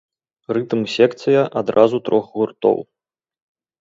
[0.57, 2.77] Рытм-секцыя адразу трох гуртоў!